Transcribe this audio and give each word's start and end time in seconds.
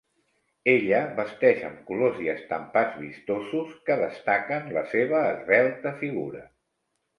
Ella 0.71 1.01
vesteix 1.19 1.61
amb 1.67 1.83
colors 1.89 2.17
i 2.23 2.31
estampats 2.33 2.97
vistosos, 3.03 3.77
que 3.91 3.99
destaquen 4.01 4.69
la 4.81 4.87
seva 4.97 5.23
esvelta 5.37 5.97
figura. 6.05 6.45